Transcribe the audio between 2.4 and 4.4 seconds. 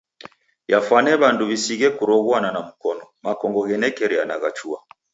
na mkonu. Makongo ghenekeriana